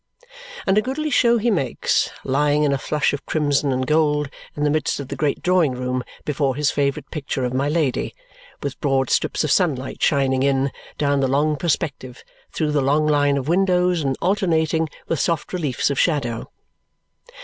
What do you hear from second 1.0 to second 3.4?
show he makes, lying in a flush of